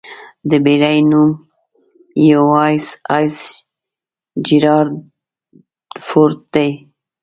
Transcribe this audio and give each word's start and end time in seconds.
د 0.49 0.51
بېړۍ 0.65 0.97
نوم 1.11 1.29
'یواېساېس 2.27 3.37
جېرالډ 4.45 4.79
ار 4.97 5.03
فورډ' 6.05 6.41
دی. 6.53 6.69